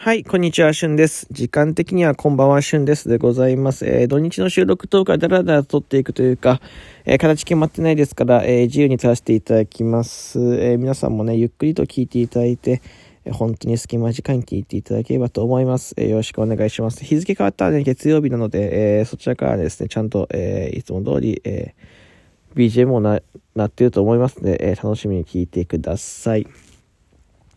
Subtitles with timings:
[0.00, 1.26] はい、こんにちは、しゅんです。
[1.32, 3.84] 時間的にはこんばんは、しゅんですでございます。
[3.84, 6.60] えー、土日の収録等からだらだら撮っていくというか、
[7.04, 10.38] えー、形決まってないですから、えー、自由に撮らせていただきます。
[10.60, 12.80] え皆さんもね、ゆっくりと聞いていただいて、
[13.24, 15.94] え本当に隙間時間に聞いていただければと思います。
[15.96, 17.04] えよろしくお願いします。
[17.04, 21.74] 日付変わったらね、月曜日なので、えそちらからですね、ちゃんと、えいつも通り、え
[22.54, 23.20] BGM もな、
[23.56, 26.46] なってると思いますので、え楽しみに聞いてください。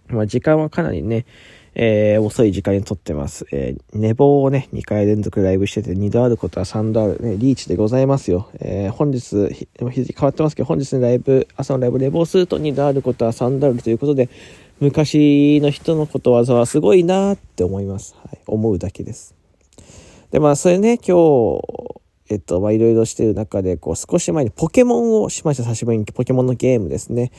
[0.07, 1.25] まあ、時間はかなりね、
[1.73, 3.45] えー、遅い時間に撮ってます。
[3.51, 8.49] えー、寝坊をね、2回連続ライブしてて、2度あることは3度ある、ね、リーチでございますよ。
[8.59, 9.47] えー、本日、
[9.89, 14.29] 日付変わってますけど、本日のライブ、朝のライブ寝坊すると2度あることは3度あるということで、
[14.81, 18.15] 昔の人のことわざはすごいなって思います。
[18.17, 18.39] はい。
[18.47, 19.35] 思うだけです。
[20.31, 21.15] で、まあ、それね、今
[21.57, 25.63] 日、えっと、まあ、いろいろしてる中で、こう、少し前にポケモンをしました。
[25.63, 27.31] 久しぶりにポケモンのゲームですね。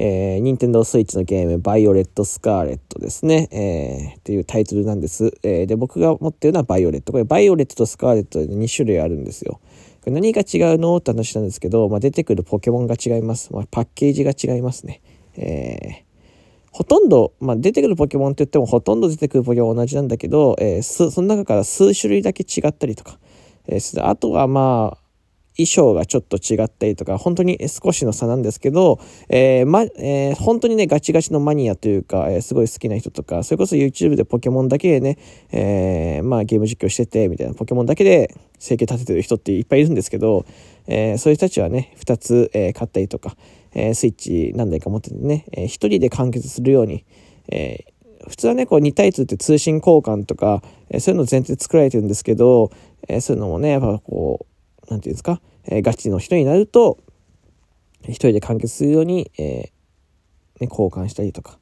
[0.00, 5.32] えー、任天堂スイッチのゲーム、バイオレット・スカーレットですね、えー、っていうタイトルなんです。
[5.42, 7.10] えー、で、僕が持ってるのはバイオレット。
[7.10, 9.58] これ、バイオレットとスカーレットで2種類あるんですよ。
[10.00, 13.52] これ何が違うのって話なんですけど、まあ、出てくるポケモンが違います。
[13.52, 15.00] まあ、パッケージが違いますね。
[15.36, 23.18] えー、ほとんど、まあ、出てくるポケモンって言ってもほとんど出てくるポケモン同じなんだけど、えー、その中から数種類だけ違ったりとか、
[23.66, 25.07] えー、あとはまあ、
[25.58, 35.18] 衣装がちょっと違ったりとか、本当に少しの差なんですけど、えー、ま、えー、本当にね、ガチガチのマニアというか、えー、すごい好きな人とか、それこそ YouTube でポケモンだけでね、
[35.50, 40.46] えー、まあゲーム実況してて、みたいな、ポケモンだけで生計立ててる人っていっぱいいるんですけど、
[40.86, 43.36] えー、そういう人たちはね、2つ、えー、買ったりとか、
[43.74, 47.04] えー、スイッチ何台か持っててね、えー、1人で完結するように、
[47.50, 52.70] えー、普通はね、こう2対2って通信交換とか、えー、そういうの前提で作られてるんですけど、
[53.08, 54.57] えー、そういうのもね、やっぱこう、
[54.88, 56.98] なんていうんですか、えー、ガチの人になると、
[58.04, 59.70] 一人で完結するように、えー、ね、
[60.70, 61.58] 交換したりとか、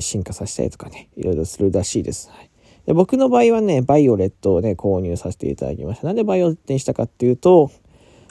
[0.00, 2.30] 進化させたりとかね、いろいろするらしいです。
[2.30, 2.50] はい、
[2.86, 6.06] で僕の場合はね、バイオレットをね、購入させていただきました。
[6.06, 7.70] なんでバイオレットにしたかっていうと、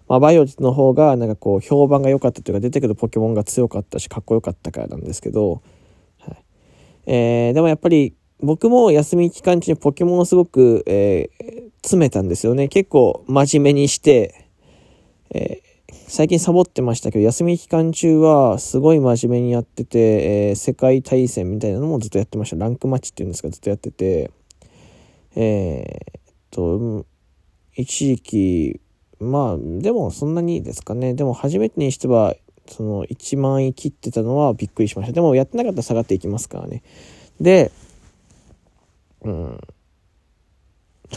[0.08, 5.62] まあ、バイオレットの方が、なんかこう、評判が良かったというか、出てくるポケモンが強かったし、かっこよかったからなんですけど、
[6.20, 6.44] はい。
[7.06, 12.68] えー、でもやっぱり、僕も休み期間中にポケモンをすごく、えー、詰めたんですよね。
[12.68, 14.48] 結構真面目にして、
[15.34, 22.56] えー、最近サボってましたけど、休み期間中はすごい真面目にやってて、えー、世界大戦みたいなのもずっとやってました。
[22.56, 24.32] ランクマッチっていうんですか、ずっとやってて、
[25.36, 27.06] え、っと、
[27.76, 28.82] 一時期、
[29.20, 31.14] まあ、でもそんなにですかね。
[31.14, 32.36] でも初めてにしては、
[32.68, 35.14] その1万円切ってたのはびっくりしました。
[35.14, 36.84] でもやってなかったら下がっていきますからね。
[37.40, 37.72] で、
[39.24, 39.60] うん。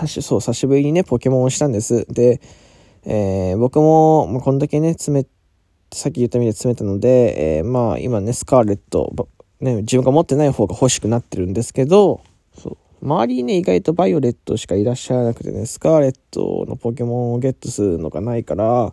[0.06, 2.04] そう、久しぶりにね、ポケモンをしたんです。
[2.12, 2.40] で、
[3.04, 5.26] えー、僕も、まあ、こんだけね、詰め、
[5.92, 9.28] さっき言ったみたいに詰めたので、えー、まあ今ね、スカーレット、
[9.60, 12.20] ね、自分が持ってない方が欲しくなってるんですけど、
[12.58, 12.76] そう。
[13.06, 18.92] 周りにね、意外とバイオレットしかいらっしゃらなくてね、スカーレットのポケモンをゲットするのがないから、ま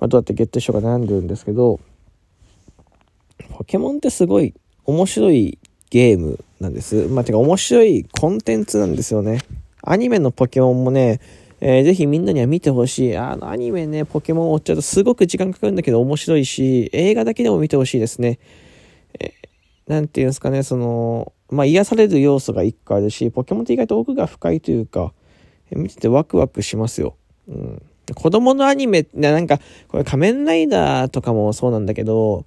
[0.00, 1.78] あ、どうやってゲットしようか悩んでるんですけど、
[3.56, 4.54] ポケモンってすごい
[4.84, 5.58] 面白い
[5.90, 7.08] ゲームなんです。
[7.08, 9.40] まあ、てか面白いコンテンツなんですよね。
[9.82, 11.20] アニメのポケモンもね、
[11.60, 13.16] えー、ぜひみんなには見てほしい。
[13.16, 18.38] あの、アニメね、ポケモンを追っちゃうとすごく時間かかるんだけど面白いし、映画だけでも見てほしいですね。
[19.18, 25.12] えー、なんていうんですかね、その、まあ、癒される要素が一個あるし、ポケモンって意外と奥が深いというか、
[25.72, 27.16] えー、見ててワクワクしますよ。
[27.48, 27.82] うん。
[28.14, 29.58] 子供のアニメって、なんか、
[29.88, 32.44] これ仮面ライダーとかもそうなんだけど、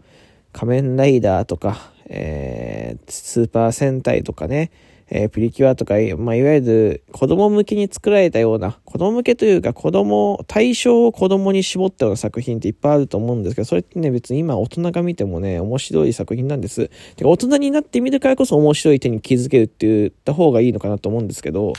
[0.53, 4.71] 仮面ライダーとか、えー、スーパー戦隊とかね、
[5.09, 16.89] えー、プリキュアとか、まあ、いわゆる子供向けに作られたような、子供向けというか子供、対象を子供に絞ったような作品っていっぱいあると思うんですけど、それってね、別に今大人が見てもね、面白い作品なんです。
[17.15, 21.73] てか大人になってみるからこそ面白い手に気づけるって言った方がいいのかなと思うんですけど、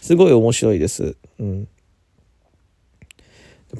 [0.00, 1.16] すごい面白いです。
[1.38, 1.68] うん。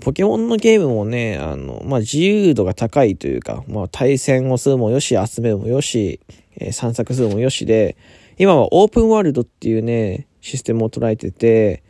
[0.01, 6.21] ポケモンのゲームもね、あの、まあ、自由度が高いというか、まあ、対戦をするもよし、集めるもよし、
[6.57, 7.97] えー、散策するもよしで、
[8.39, 11.83] 今はオープンワールドっていうね、システムを捉えてて、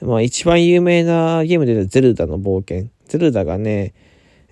[0.00, 2.88] まあ一番有名なゲームでゼルダの冒険。
[3.08, 3.92] ゼルダがね、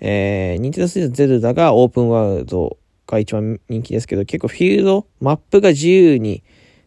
[0.00, 2.76] えー、ニンテンドスイッチゼルダがオープンワールド
[3.06, 6.42] が一番人気ですけど、結構フィールド、マップが自由に、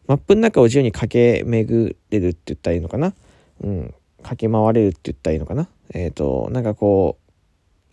[0.07, 3.13] マップの中を自由に駆け巡れるって言ったらいいのかな？
[3.61, 3.93] うん。
[4.21, 5.69] 駆け回れるって言ったらいいのかな？
[5.93, 7.17] えっ、ー、と、なんかこ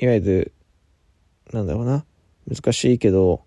[0.01, 0.53] う、いわゆる、
[1.53, 2.05] なんだろうな。
[2.49, 3.43] 難しいけど、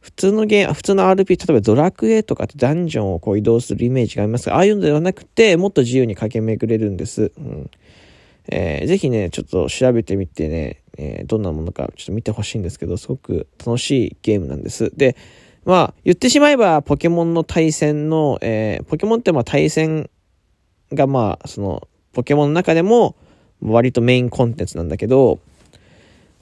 [0.00, 7.32] 普通のゲーム、普通の RP、例えばドラクエとかってダンジョンをこう移動するイメージがありますが、ああいうのではなくて、もっと自由に駆け巡れるんです。
[7.36, 7.70] うん。
[8.48, 14.92] えー、ぜひね、ちょっと調べてみてね、えー、どんなものかちょっと見てほしいんですけど、すごく楽しいゲームなんです。
[14.96, 15.16] で、
[15.64, 20.08] まあ、言ってしまえば、ポケモンの対戦の、えー、ポケモンってまあ対戦
[20.92, 23.16] がまあ、その、ポケモンの中でも、
[23.62, 25.40] 割とメインコンテンツなんだけど、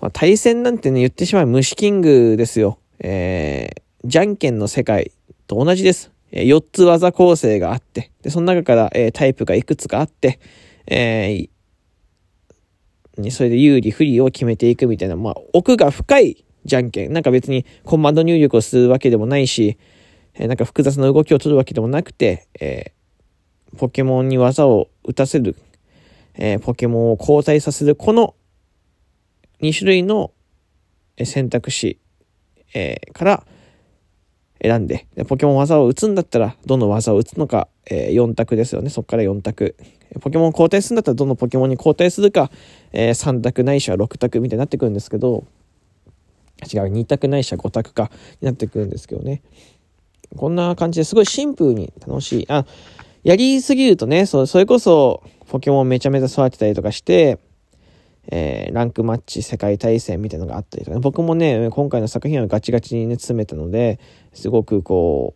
[0.00, 2.78] まあ、対戦なんてね、言ってしまえば虫キングですよ。
[2.98, 5.12] えー、じゃんけんの世界
[5.46, 6.10] と同じです。
[6.30, 10.40] えー、4つ技構成があって、で、その中から、えー、タイプがいくつかあって、
[10.86, 17.12] えー、それで有利不利を決めていくみたいな、まあ、奥が深いじゃんけん。
[17.12, 19.78] なんか別にコマンド入力をするわけでもないし、
[20.34, 25.56] えー、なんか複雑な動きを取るわけでもなくて、えー、ポケモンに技を打たせる、
[26.36, 28.34] えー、ポケモンを交代させる、この
[29.60, 30.32] 2種類の
[31.22, 31.98] 選択肢、
[32.74, 33.46] えー、から
[34.60, 38.90] 選んでで、ポケモン技を打つんだったら、どの技を打つのか、えー、4択ですよね。
[38.90, 39.76] そこから4択。
[40.20, 42.50] ポケモン交代するんだったら、どのポケモンに交代するか、
[42.92, 45.44] え、3択ないしは6択みたいになってくるんですけど、
[46.72, 48.10] 違う、2択ないしは5択か、
[48.40, 49.42] になってくるんですけどね。
[50.36, 52.46] こんな感じですごいシンプルに楽しい。
[52.48, 52.64] あ、
[53.24, 57.38] やりすぎるとね、それこそ、ポケモンめちゃめちゃ育てたりとかして、
[58.28, 63.98] えー、ランクマッチ世界大戦みたいなのがあったりとか、ね、僕もね、今回の作品はガチガチにね、詰めたので、
[64.34, 65.34] すごくこ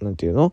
[0.00, 0.52] う、なんていうの、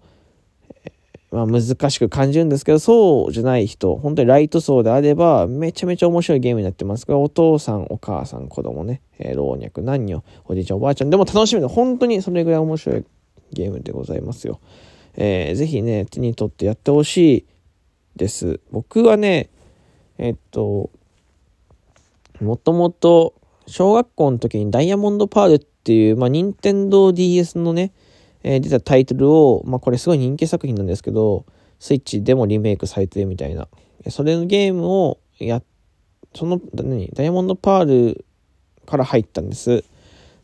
[0.86, 7.08] えー、まあ難しく感じるんですけど、そうじゃない人、本当にライト層であれば、めちゃめちゃ面白いゲームになってます。
[7.08, 11.10] が、お父さん、お母さん、子供ね、えー、老若男女、おじいちゃん、おばあちゃん。
[11.10, 13.06] でも楽しみで、本当にそれぐらい面白い
[13.54, 14.60] ゲームでございますよ。
[15.16, 17.46] えー、ぜひね、手に取ってやってほしい
[18.16, 18.60] です。
[18.72, 19.50] 僕はね、
[20.18, 20.90] えっと、
[22.42, 23.34] もともと
[23.68, 27.92] 小学校の時にダイヤモンドパールっていう、まあ、任天堂 DS のね、
[28.44, 31.46] えー、出たタイトルを、まあ、これすごい人気作品なんですけど、
[31.80, 33.68] スイッチでもリメイクされてるみたいな。
[34.10, 35.62] それのゲームをや、
[36.34, 38.26] その、何ダイヤモンドパール
[38.86, 39.84] から入ったんです。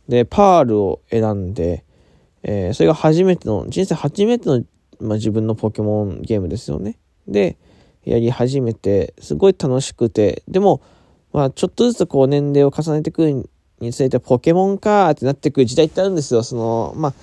[0.08, 1.84] で、パールを選んで、
[2.44, 4.64] えー、それが初めての、人生初めての、
[5.00, 6.98] まあ、自分のポケモンゲームですよね。
[7.28, 7.58] で、
[8.06, 10.82] やり始めて、すごい楽しくて、でも、
[11.32, 13.30] まあ、ちょっとずつこう年齢を重ねていく
[13.80, 16.44] につれてポケモンかってなってくる時代ってあるんですよ。
[16.44, 17.14] その、まあ、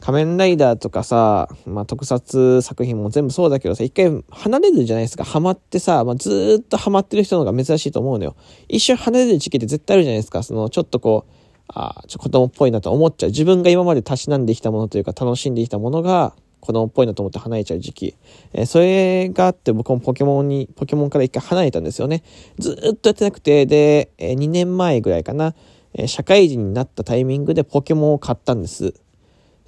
[0.00, 5.24] 仮面ライダーとかさ、まあ、特撮作品も全部そうだけどさ、一回離れるじゃないですか。
[5.24, 8.36] ハマってさ、まあ、ずっとハマってる人の方が珍しいと思うのよ。
[8.68, 10.42] 一瞬離れる時期って絶対あるじゃないですか。
[10.42, 11.32] その、ちょっとこう、
[11.68, 13.30] あ、ちょ、子供っぽいなと思っちゃう。
[13.30, 18.16] 自分が今までたしなんできたものというか、楽しんできたものが、子供っぽいなと思って離れちゃう時期。
[18.54, 22.22] えー、それがあって僕もポケモンに、ポケモンから一回離れたんですよね。
[22.58, 25.54] ずっとやってなくて、で、えー、2年前ぐらいかな、
[25.92, 28.94] えー、社会人になったタイミングでポケモンを買ったんです。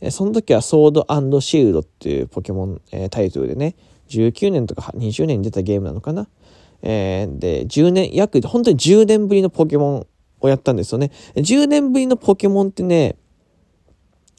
[0.01, 3.77] えその時はソードシールドっていうポケモン、えタイトルでね、
[4.09, 6.29] 19年とか20年に出たゲームなのかな。
[6.83, 10.07] えーで、10年、約、本当に10年ぶりのポケモン
[10.47, 11.11] をやったんですよね。
[11.35, 13.17] 10年ぶりのポケモンってね、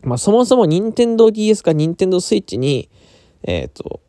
[0.03, 2.89] まあそもそも任天堂 DS か任天堂 switch に、
[3.43, 4.01] えっ、ー、と、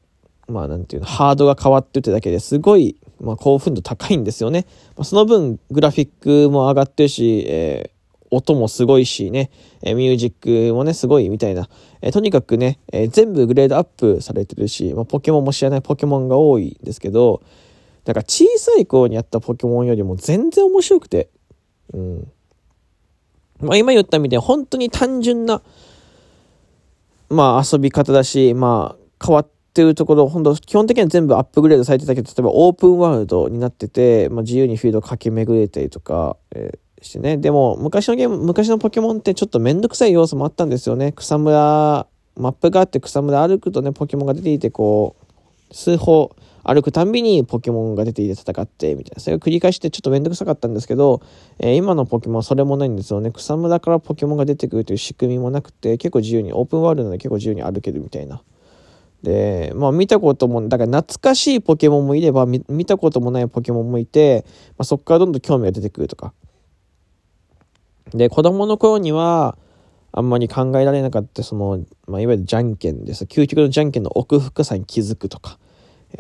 [0.49, 4.67] まあなんていうの、ハードが変わってるってだけですごい、まあ興奮度高いんですよね。
[4.97, 7.99] まあ、その分グラフィックも上がってるし、えー、
[8.31, 9.51] 音もすごいしね、
[9.83, 11.69] え、ミュージックもね、すごいみたいな。
[12.01, 17.43] え、とにかくね、え、全部グレードアップされてるし、まあ、ポケモンも知らないポケモンが多いんですけど、
[18.05, 21.29] だから小さい頃にやったポケモンよりも全然面白くて、
[21.93, 22.33] うん。
[23.61, 25.63] まあ今言ったみたいに本当に単純な、
[27.29, 37.37] まあ遊び方だし、まあ変わってるところ、本当基本的には全部アップグレードされてたけど、例えばオープンワールドになってて、まあ自由にフィードを駆け巡れたりとか、えー、してね。
[37.37, 41.13] でも昔のゲーム、昔のポケモンってちょっとめんどくさい要素もあったんですよね。
[41.13, 45.18] 草むら、マップがあって草むら歩くとね、ポケモンが出ていて、こう、
[45.71, 46.35] 数歩、
[46.65, 49.23] 歩くたんびにポケモンが出ていて戦って、みたいな。
[49.23, 51.23] それを繰り返してちょっとめんどくさかったんですけど、
[51.59, 53.31] えー、今のポケモンはそれもないんですよね。
[53.31, 58.43] 草むらからポケモンが出てくるという仕組みもなくて、結構自由に、オープンワールドで結構自由に歩けるみたいな。
[59.23, 66.35] で、まあ見たことも、だから懐かしいポケモンもいれば、見たこともないポケモンもいて、まあ、そこからどんどん興味が出てくるとか。
[68.13, 69.57] で、子供の頃には、
[70.13, 73.25] あんまり考えられなかった、その、まあ、いわゆるじゃんけんです。
[73.25, 75.59] 究極のじゃんけんの奥深さに気づくとか。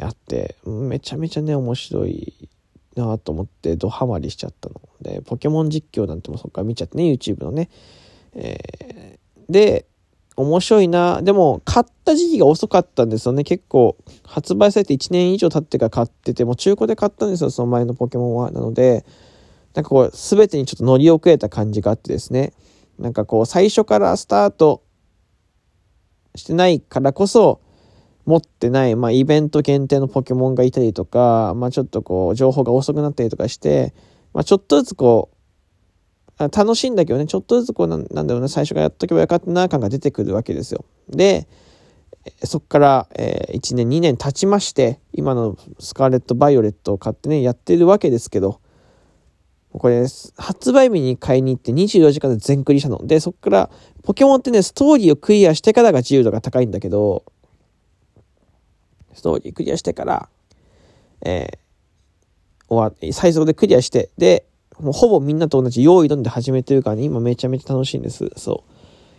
[0.01, 2.51] あって、めちゃめちゃね、面白い
[2.95, 4.81] なと思って、ドハマりしちゃったの。
[5.01, 7.71] で、ポケモン実況なんてもそっから見ちゃってね、YouTube のね。
[8.35, 9.87] えー、で、
[10.37, 11.23] 面白いな。
[11.23, 13.45] でも、買った時期が遅かったんですよね。
[13.45, 18.51] 結構、発売されて1年以上経ってから買ってて、もう中古で買ったんですよ、その前のポケモンは。
[18.51, 19.05] なので、
[19.75, 22.53] なんかこう、すべてにちょっと乗り遅れた感じがあってですね。
[22.99, 24.83] なんかこう、最初からスタート
[26.35, 27.61] してないからこそ、
[28.27, 33.95] 持ってない、まあ、イベント限定のポケモンがいたりとか、まあ、ちょっとこう、情報が遅くなったりとかして、
[34.35, 35.39] まあ、ちょっとずつこう、
[36.39, 40.85] 楽しいんだけどね、ちょっとずつこうなんだろうな、最初からやっとけばよかったな感が出てくるわけですよ。
[41.09, 41.49] で、
[42.45, 48.61] そこから、え、1年、2年経ちまして、今のスカーレット・バイオレットを買ってね、やってるわけですけど、
[49.73, 53.07] これです、発売日に買いに行って24時間で全クリしたの。
[53.07, 53.71] で、そこから、
[54.03, 57.25] ポケモンってね、ストーリーをクリアしてからが自由度が高いんだけど、
[59.13, 60.29] ストーリークリアしてから、
[61.21, 61.59] えー、
[62.69, 64.47] 終わ最速でクリアして、で、
[64.81, 68.31] もうほぼみんなと同じ用意どんで始めてるからね、今めちゃめちゃ楽しいんです。
[68.37, 68.71] そう。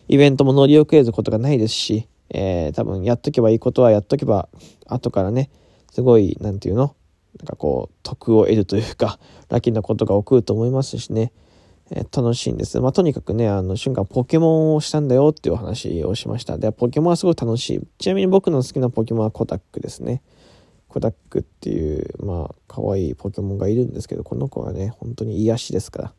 [0.07, 4.49] イベントも乗り遅れることがないですし、えー、多分やっとけばいいことはやっとけば、
[4.87, 5.49] 後からね、
[5.91, 6.95] すごい、なんていうの？
[7.39, 9.19] なんかこう、得を得るというか、
[9.49, 11.31] ラッキーなことが起こると思いますしね、
[11.91, 12.79] えー、楽しいんです。
[12.79, 16.57] まあ、とにかくね、あの、瞬間ポケモンをしたんだよっていうお話をしました。
[16.57, 17.81] で、ポケモンはすごい楽しい。
[17.97, 20.21] ちなみに僕の好きなポケモンはコダックですね。
[20.87, 26.13] コダックっていう、まあ、可愛いポケモンがいるんですけど、この子がね、本当に癒しですから。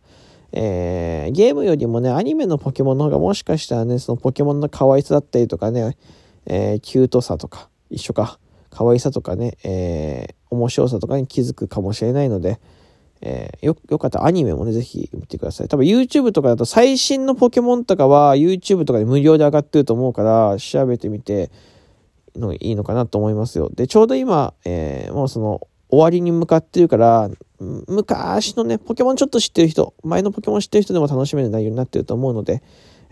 [0.53, 5.97] えー、ゲームよりもね、アニメのポケモンの方がもしかしたらね、そのポケモンの可愛さだったりとかね、
[6.47, 8.39] えー、キュートさとか、一緒か、
[8.71, 12.61] 可愛さとかね、えー、面白さとかに気づくかもしれないので、
[13.23, 15.69] えー、よ、よかったらアニメもね、ぜひ見てください。
[15.69, 21.51] 多分 YouTube とかだと最新のポケモンとかは YouTube とかで無料で上がってると思うから、調べてみて、
[22.37, 23.71] のいいのかなと思いますよ。
[23.75, 27.29] で、ちょうど今、えー、もうその、終わりに向かってるから、
[27.59, 32.63] 昔のね、ポケモンちょっと知ってる人、前のポケモン知ってる人でも楽しめる内容になってると思うので、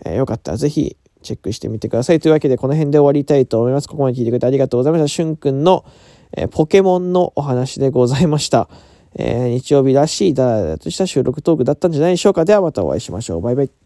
[0.05, 2.19] えー、よかったらぜひチェックしてみてください。
[2.19, 3.89] というわけで、この辺で終わりたいと思います。
[3.89, 5.07] ここまで聞いてくれてありがとうございました。
[5.09, 5.83] しゅんくんの、
[6.35, 8.69] えー、ポケモンのお話でございました。
[9.15, 12.45] えー、日曜日らしいだらだらとした収録トークだったんじゃないでしょうか。
[12.45, 13.41] ではまたお会いしましょう。
[13.41, 13.78] バイバイ。